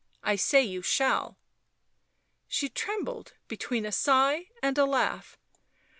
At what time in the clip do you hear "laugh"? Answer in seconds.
4.85-5.37